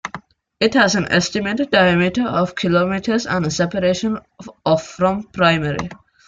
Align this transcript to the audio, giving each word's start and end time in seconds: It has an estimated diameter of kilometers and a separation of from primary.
It 0.59 0.73
has 0.73 0.95
an 0.95 1.11
estimated 1.11 1.69
diameter 1.69 2.23
of 2.23 2.55
kilometers 2.55 3.27
and 3.27 3.45
a 3.45 3.51
separation 3.51 4.17
of 4.65 4.81
from 4.83 5.25
primary. 5.25 5.89